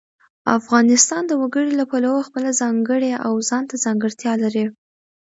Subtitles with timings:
[0.57, 4.65] افغانستان د وګړي له پلوه خپله ځانګړې او ځانته ځانګړتیا لري.